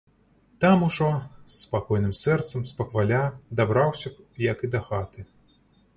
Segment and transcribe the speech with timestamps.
[0.63, 3.19] Там ужо з спакойным сэрцам спакваля
[3.61, 5.19] дабраўся б як і дахаты.